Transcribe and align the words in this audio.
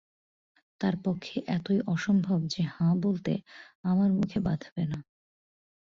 তার 0.81 0.95
পক্ষে 1.05 1.35
এতই 1.47 1.79
অসম্ভব 1.87 2.39
যে 2.47 2.61
হাঁ 2.71 2.93
বলতে 3.01 3.33
আমার 3.83 4.09
মুখে 4.11 4.39
বাধবে 4.39 4.83
না। 4.85 4.99